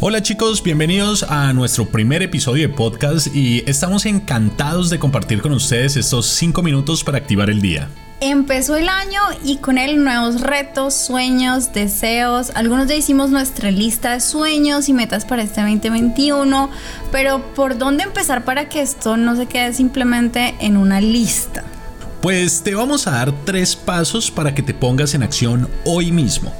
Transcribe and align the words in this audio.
Hola 0.00 0.22
chicos, 0.22 0.62
bienvenidos 0.62 1.24
a 1.24 1.52
nuestro 1.52 1.86
primer 1.86 2.22
episodio 2.22 2.68
de 2.68 2.72
podcast 2.72 3.34
y 3.34 3.64
estamos 3.66 4.06
encantados 4.06 4.90
de 4.90 5.00
compartir 5.00 5.42
con 5.42 5.50
ustedes 5.50 5.96
estos 5.96 6.26
5 6.26 6.62
minutos 6.62 7.02
para 7.02 7.18
activar 7.18 7.50
el 7.50 7.60
día. 7.60 7.88
Empezó 8.20 8.76
el 8.76 8.88
año 8.88 9.20
y 9.42 9.56
con 9.56 9.76
él 9.76 10.04
nuevos 10.04 10.40
retos, 10.40 10.94
sueños, 10.94 11.72
deseos. 11.72 12.52
Algunos 12.54 12.86
ya 12.86 12.94
hicimos 12.94 13.30
nuestra 13.30 13.72
lista 13.72 14.12
de 14.12 14.20
sueños 14.20 14.88
y 14.88 14.92
metas 14.92 15.24
para 15.24 15.42
este 15.42 15.62
2021, 15.62 16.70
pero 17.10 17.52
¿por 17.56 17.76
dónde 17.76 18.04
empezar 18.04 18.44
para 18.44 18.68
que 18.68 18.82
esto 18.82 19.16
no 19.16 19.34
se 19.34 19.46
quede 19.46 19.72
simplemente 19.72 20.54
en 20.60 20.76
una 20.76 21.00
lista? 21.00 21.64
Pues 22.22 22.62
te 22.62 22.76
vamos 22.76 23.08
a 23.08 23.10
dar 23.10 23.32
tres 23.44 23.74
pasos 23.74 24.30
para 24.30 24.54
que 24.54 24.62
te 24.62 24.74
pongas 24.74 25.14
en 25.14 25.24
acción 25.24 25.68
hoy 25.84 26.12
mismo. 26.12 26.54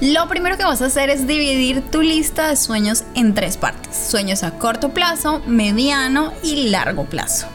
Lo 0.00 0.28
primero 0.28 0.56
que 0.56 0.64
vas 0.64 0.80
a 0.80 0.86
hacer 0.86 1.10
es 1.10 1.26
dividir 1.26 1.82
tu 1.82 2.02
lista 2.02 2.48
de 2.48 2.56
sueños 2.56 3.02
en 3.16 3.34
tres 3.34 3.56
partes. 3.56 3.96
Sueños 3.96 4.44
a 4.44 4.52
corto 4.52 4.90
plazo, 4.90 5.42
mediano 5.44 6.32
y 6.44 6.68
largo 6.68 7.06
plazo. 7.06 7.48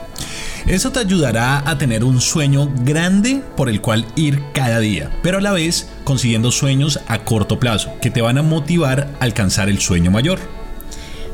Eso 0.65 0.91
te 0.91 0.99
ayudará 0.99 1.69
a 1.69 1.77
tener 1.77 2.03
un 2.03 2.19
sueño 2.19 2.69
grande 2.83 3.41
por 3.55 3.69
el 3.69 3.79
cual 3.79 4.05
ir 4.15 4.43
cada 4.53 4.79
día, 4.79 5.09
pero 5.21 5.37
a 5.37 5.41
la 5.41 5.53
vez 5.53 5.89
consiguiendo 6.03 6.51
sueños 6.51 6.99
a 7.07 7.19
corto 7.19 7.59
plazo 7.59 7.93
que 8.01 8.11
te 8.11 8.21
van 8.21 8.37
a 8.37 8.43
motivar 8.43 9.07
a 9.19 9.23
alcanzar 9.23 9.69
el 9.69 9.79
sueño 9.79 10.11
mayor. 10.11 10.39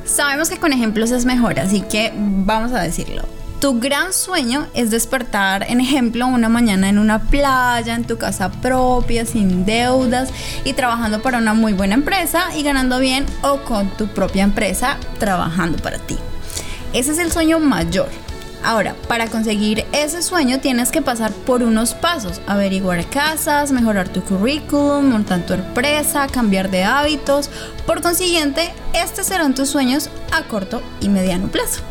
Sabemos 0.05 0.50
que 0.50 0.58
con 0.58 0.73
ejemplos 0.73 1.09
es 1.09 1.26
mejor, 1.26 1.59
así 1.59 1.81
que 1.81 2.14
vamos 2.16 2.72
a 2.72 2.81
decirlo. 2.81 3.39
Tu 3.59 3.77
gran 3.77 4.13
sueño 4.13 4.67
es 4.73 4.89
despertar, 4.89 5.65
en 5.69 5.81
ejemplo, 5.81 6.25
una 6.27 6.47
mañana 6.47 6.88
en 6.88 6.97
una 6.97 7.19
playa, 7.19 7.93
en 7.93 8.05
tu 8.05 8.17
casa 8.17 8.49
propia, 8.49 9.25
sin 9.25 9.65
deudas 9.65 10.29
y 10.63 10.71
trabajando 10.71 11.21
para 11.21 11.39
una 11.39 11.53
muy 11.53 11.73
buena 11.73 11.95
empresa 11.95 12.55
y 12.55 12.63
ganando 12.63 12.99
bien 12.99 13.25
o 13.41 13.57
con 13.63 13.89
tu 13.97 14.07
propia 14.07 14.43
empresa 14.43 14.95
trabajando 15.19 15.77
para 15.83 15.97
ti. 15.97 16.17
Ese 16.93 17.11
es 17.11 17.19
el 17.19 17.33
sueño 17.33 17.59
mayor. 17.59 18.07
Ahora, 18.63 18.95
para 19.09 19.27
conseguir 19.27 19.85
ese 19.91 20.21
sueño 20.21 20.61
tienes 20.61 20.89
que 20.89 21.02
pasar 21.02 21.33
por 21.33 21.61
unos 21.61 21.93
pasos, 21.93 22.39
averiguar 22.47 23.05
casas, 23.07 23.73
mejorar 23.73 24.07
tu 24.07 24.21
currículum, 24.23 25.09
montar 25.09 25.45
tu 25.45 25.53
empresa, 25.53 26.27
cambiar 26.27 26.71
de 26.71 26.85
hábitos. 26.85 27.49
Por 27.85 28.02
consiguiente, 28.02 28.71
estos 28.93 29.27
serán 29.27 29.53
tus 29.53 29.67
sueños 29.67 30.09
a 30.31 30.43
corto 30.43 30.81
y 31.02 31.09
mediano 31.09 31.49
plazo. 31.49 31.81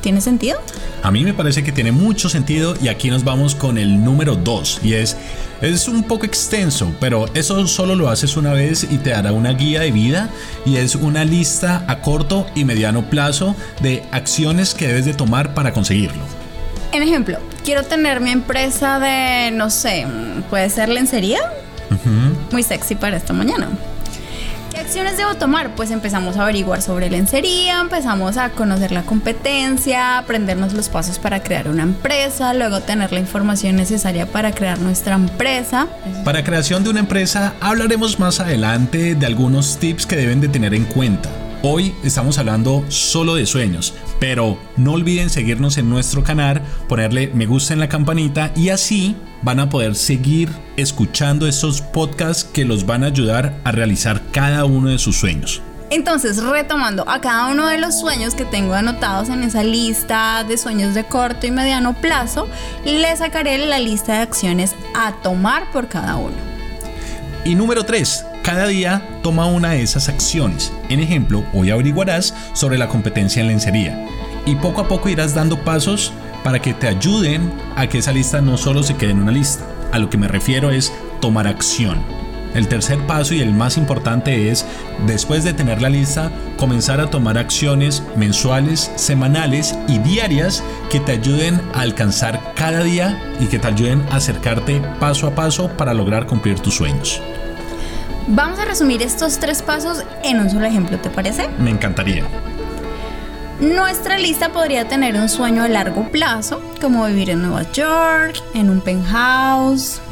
¿Tiene 0.00 0.20
sentido? 0.20 0.60
A 1.02 1.10
mí 1.10 1.24
me 1.24 1.34
parece 1.34 1.64
que 1.64 1.72
tiene 1.72 1.92
mucho 1.92 2.28
sentido 2.28 2.74
y 2.80 2.88
aquí 2.88 3.10
nos 3.10 3.24
vamos 3.24 3.54
con 3.54 3.78
el 3.78 4.02
número 4.02 4.36
2 4.36 4.80
y 4.82 4.94
es 4.94 5.16
es 5.60 5.88
un 5.88 6.04
poco 6.04 6.24
extenso, 6.24 6.92
pero 7.00 7.26
eso 7.34 7.66
solo 7.66 7.96
lo 7.96 8.08
haces 8.08 8.36
una 8.36 8.52
vez 8.52 8.86
y 8.88 8.98
te 8.98 9.10
dará 9.10 9.32
una 9.32 9.50
guía 9.50 9.80
de 9.80 9.90
vida 9.90 10.28
y 10.64 10.76
es 10.76 10.94
una 10.94 11.24
lista 11.24 11.84
a 11.88 12.00
corto 12.00 12.46
y 12.54 12.64
mediano 12.64 13.10
plazo 13.10 13.56
de 13.80 14.04
acciones 14.12 14.74
que 14.74 14.86
debes 14.86 15.04
de 15.04 15.14
tomar 15.14 15.54
para 15.54 15.72
conseguirlo. 15.72 16.22
En 16.92 17.02
ejemplo, 17.02 17.38
quiero 17.64 17.82
tener 17.82 18.20
mi 18.20 18.30
empresa 18.30 19.00
de, 19.00 19.50
no 19.50 19.68
sé, 19.68 20.06
puede 20.48 20.70
ser 20.70 20.88
lencería. 20.88 21.40
Muy 22.52 22.62
sexy 22.62 22.94
para 22.94 23.16
esta 23.16 23.32
mañana 23.32 23.68
acciones 24.88 25.18
debo 25.18 25.34
tomar? 25.34 25.74
Pues 25.74 25.90
empezamos 25.90 26.38
a 26.38 26.44
averiguar 26.44 26.80
sobre 26.80 27.10
lencería, 27.10 27.78
empezamos 27.78 28.38
a 28.38 28.48
conocer 28.48 28.90
la 28.90 29.02
competencia, 29.02 30.16
aprendernos 30.16 30.72
los 30.72 30.88
pasos 30.88 31.18
para 31.18 31.42
crear 31.42 31.68
una 31.68 31.82
empresa, 31.82 32.54
luego 32.54 32.80
tener 32.80 33.12
la 33.12 33.20
información 33.20 33.76
necesaria 33.76 34.24
para 34.24 34.52
crear 34.52 34.78
nuestra 34.78 35.16
empresa. 35.16 35.88
Para 36.24 36.42
creación 36.42 36.84
de 36.84 36.90
una 36.90 37.00
empresa 37.00 37.52
hablaremos 37.60 38.18
más 38.18 38.40
adelante 38.40 39.14
de 39.14 39.26
algunos 39.26 39.76
tips 39.76 40.06
que 40.06 40.16
deben 40.16 40.40
de 40.40 40.48
tener 40.48 40.72
en 40.72 40.86
cuenta. 40.86 41.28
Hoy 41.62 41.94
estamos 42.02 42.38
hablando 42.38 42.82
solo 42.88 43.34
de 43.34 43.44
sueños, 43.44 43.92
pero 44.20 44.58
no 44.76 44.92
olviden 44.92 45.30
seguirnos 45.30 45.78
en 45.78 45.90
nuestro 45.90 46.22
canal, 46.22 46.62
ponerle 46.88 47.30
me 47.34 47.46
gusta 47.46 47.72
en 47.72 47.80
la 47.80 47.88
campanita 47.88 48.52
y 48.56 48.70
así 48.70 49.16
van 49.42 49.60
a 49.60 49.68
poder 49.68 49.94
seguir 49.94 50.48
escuchando 50.76 51.46
estos 51.46 51.80
podcasts 51.80 52.44
que 52.44 52.64
los 52.64 52.86
van 52.86 53.04
a 53.04 53.08
ayudar 53.08 53.60
a 53.64 53.72
realizar 53.72 54.22
cada 54.32 54.64
uno 54.64 54.88
de 54.88 54.98
sus 54.98 55.16
sueños. 55.16 55.62
Entonces, 55.90 56.42
retomando 56.42 57.08
a 57.08 57.20
cada 57.20 57.48
uno 57.48 57.66
de 57.66 57.78
los 57.78 57.98
sueños 57.98 58.34
que 58.34 58.44
tengo 58.44 58.74
anotados 58.74 59.30
en 59.30 59.42
esa 59.42 59.62
lista 59.62 60.44
de 60.44 60.58
sueños 60.58 60.94
de 60.94 61.04
corto 61.04 61.46
y 61.46 61.50
mediano 61.50 61.94
plazo, 61.94 62.46
le 62.84 63.16
sacaré 63.16 63.56
la 63.66 63.78
lista 63.78 64.14
de 64.14 64.18
acciones 64.20 64.74
a 64.94 65.12
tomar 65.22 65.70
por 65.72 65.88
cada 65.88 66.16
uno. 66.16 66.36
Y 67.44 67.54
número 67.54 67.84
3, 67.84 68.26
cada 68.48 68.66
día 68.66 69.06
toma 69.22 69.44
una 69.44 69.72
de 69.72 69.82
esas 69.82 70.08
acciones. 70.08 70.72
En 70.88 71.00
ejemplo, 71.00 71.44
hoy 71.52 71.70
averiguarás 71.70 72.34
sobre 72.54 72.78
la 72.78 72.88
competencia 72.88 73.42
en 73.42 73.48
lencería 73.48 74.06
y 74.46 74.54
poco 74.54 74.80
a 74.80 74.88
poco 74.88 75.10
irás 75.10 75.34
dando 75.34 75.62
pasos 75.64 76.14
para 76.42 76.58
que 76.58 76.72
te 76.72 76.88
ayuden 76.88 77.52
a 77.76 77.86
que 77.88 77.98
esa 77.98 78.10
lista 78.10 78.40
no 78.40 78.56
solo 78.56 78.82
se 78.82 78.96
quede 78.96 79.10
en 79.10 79.20
una 79.20 79.32
lista. 79.32 79.66
A 79.92 79.98
lo 79.98 80.08
que 80.08 80.16
me 80.16 80.28
refiero 80.28 80.70
es 80.70 80.94
tomar 81.20 81.46
acción. 81.46 81.98
El 82.54 82.68
tercer 82.68 82.98
paso 83.06 83.34
y 83.34 83.40
el 83.40 83.52
más 83.52 83.76
importante 83.76 84.50
es, 84.50 84.64
después 85.06 85.44
de 85.44 85.52
tener 85.52 85.82
la 85.82 85.90
lista, 85.90 86.32
comenzar 86.56 87.02
a 87.02 87.10
tomar 87.10 87.36
acciones 87.36 88.02
mensuales, 88.16 88.90
semanales 88.96 89.78
y 89.88 89.98
diarias 89.98 90.64
que 90.88 91.00
te 91.00 91.12
ayuden 91.12 91.60
a 91.74 91.82
alcanzar 91.82 92.54
cada 92.54 92.82
día 92.82 93.22
y 93.40 93.44
que 93.48 93.58
te 93.58 93.68
ayuden 93.68 94.06
a 94.10 94.16
acercarte 94.16 94.80
paso 94.98 95.26
a 95.26 95.34
paso 95.34 95.68
para 95.76 95.92
lograr 95.92 96.26
cumplir 96.26 96.60
tus 96.60 96.76
sueños. 96.76 97.20
Vamos 98.30 98.58
a 98.58 98.66
resumir 98.66 99.00
estos 99.00 99.38
tres 99.38 99.62
pasos 99.62 100.04
en 100.22 100.38
un 100.38 100.50
solo 100.50 100.66
ejemplo, 100.66 100.98
¿te 100.98 101.08
parece? 101.08 101.48
Me 101.58 101.70
encantaría. 101.70 102.24
Nuestra 103.58 104.18
lista 104.18 104.52
podría 104.52 104.86
tener 104.86 105.14
un 105.14 105.30
sueño 105.30 105.62
a 105.62 105.68
largo 105.68 106.10
plazo, 106.10 106.60
como 106.78 107.06
vivir 107.06 107.30
en 107.30 107.40
Nueva 107.40 107.62
York, 107.72 108.36
en 108.52 108.68
un 108.68 108.82
penthouse. 108.82 110.02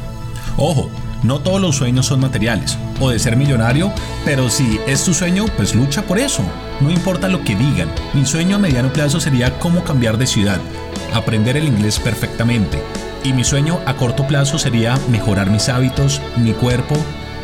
Ojo, 0.57 0.89
no 1.21 1.41
todos 1.41 1.61
los 1.61 1.75
sueños 1.75 2.07
son 2.07 2.19
materiales 2.19 2.75
o 2.99 3.11
de 3.11 3.19
ser 3.19 3.35
millonario, 3.35 3.93
pero 4.25 4.49
si 4.49 4.79
es 4.87 5.03
tu 5.03 5.13
sueño, 5.13 5.45
pues 5.55 5.75
lucha 5.75 6.01
por 6.01 6.17
eso. 6.17 6.41
No 6.81 6.89
importa 6.89 7.27
lo 7.27 7.43
que 7.43 7.55
digan. 7.55 7.89
Mi 8.15 8.25
sueño 8.25 8.55
a 8.55 8.59
mediano 8.59 8.91
plazo 8.91 9.19
sería 9.19 9.59
cómo 9.59 9.83
cambiar 9.83 10.17
de 10.17 10.25
ciudad, 10.25 10.59
aprender 11.13 11.55
el 11.55 11.67
inglés 11.67 11.99
perfectamente. 11.99 12.81
Y 13.23 13.33
mi 13.33 13.43
sueño 13.43 13.79
a 13.85 13.93
corto 13.93 14.25
plazo 14.25 14.57
sería 14.57 14.97
mejorar 15.11 15.51
mis 15.51 15.69
hábitos, 15.69 16.19
mi 16.37 16.53
cuerpo, 16.53 16.95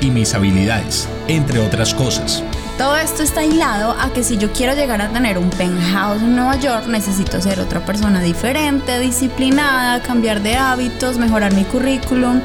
y 0.04 0.12
mis 0.12 0.34
habilidades, 0.34 1.08
entre 1.28 1.60
otras 1.60 1.94
cosas. 1.94 2.44
Todo 2.78 2.98
esto 2.98 3.24
está 3.24 3.44
hilado 3.46 3.96
a 3.98 4.12
que 4.12 4.24
si 4.24 4.38
yo 4.38 4.52
quiero 4.52 4.74
llegar 4.74 5.02
a 5.02 5.10
tener 5.10 5.38
un 5.38 5.50
penthouse 5.50 6.22
en 6.22 6.36
Nueva 6.36 6.58
York, 6.58 6.88
necesito 6.88 7.42
ser 7.42 7.60
otra 7.60 7.86
persona 7.86 8.22
diferente, 8.22 9.00
disciplinada, 9.00 10.02
cambiar 10.02 10.42
de 10.42 10.56
hábitos, 10.56 11.18
mejorar 11.18 11.54
mi 11.54 11.64
currículum, 11.64 12.42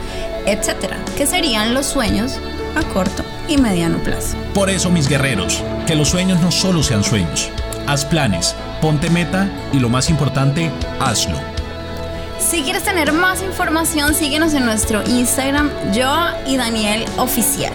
etcétera, 0.47 0.97
que 1.17 1.27
serían 1.27 1.75
los 1.75 1.87
sueños 1.87 2.39
a 2.77 2.83
corto 2.93 3.25
y 3.49 3.57
mediano 3.57 3.99
plazo. 3.99 4.37
Por 4.55 4.71
eso, 4.71 4.91
mis 4.91 5.09
guerreros, 5.09 5.63
que 5.87 5.97
los 5.97 6.09
sueños 6.09 6.41
no 6.41 6.53
solo 6.53 6.83
sean 6.83 7.03
sueños. 7.03 7.51
Haz 7.87 8.05
planes, 8.05 8.55
ponte 8.81 9.11
meta 9.11 9.49
y 9.73 9.81
lo 9.81 9.89
más 9.89 10.11
importante, 10.11 10.71
hazlo. 11.01 11.58
Si 12.39 12.63
quieres 12.63 12.85
tener 12.85 13.13
más 13.13 13.43
información, 13.43 14.15
síguenos 14.15 14.55
en 14.55 14.65
nuestro 14.65 15.03
Instagram, 15.07 15.71
yo 15.93 16.09
y 16.47 16.57
Daniel 16.57 17.05
Oficial. 17.19 17.73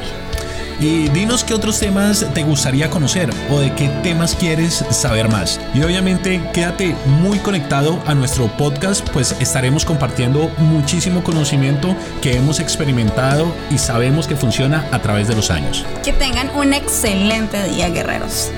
Y 0.79 1.09
dinos 1.09 1.43
qué 1.43 1.53
otros 1.53 1.79
temas 1.79 2.25
te 2.33 2.43
gustaría 2.43 2.89
conocer 2.89 3.29
o 3.51 3.59
de 3.59 3.73
qué 3.75 3.89
temas 4.01 4.35
quieres 4.35 4.83
saber 4.89 5.29
más. 5.29 5.59
Y 5.73 5.83
obviamente 5.83 6.41
quédate 6.53 6.95
muy 7.21 7.39
conectado 7.39 8.01
a 8.05 8.15
nuestro 8.15 8.47
podcast, 8.57 9.07
pues 9.09 9.35
estaremos 9.39 9.85
compartiendo 9.85 10.49
muchísimo 10.57 11.23
conocimiento 11.23 11.95
que 12.21 12.35
hemos 12.35 12.59
experimentado 12.59 13.53
y 13.69 13.77
sabemos 13.77 14.27
que 14.27 14.35
funciona 14.35 14.85
a 14.91 14.99
través 14.99 15.27
de 15.27 15.35
los 15.35 15.51
años. 15.51 15.85
Que 16.03 16.13
tengan 16.13 16.49
un 16.55 16.73
excelente 16.73 17.63
día, 17.63 17.89
guerreros. 17.89 18.51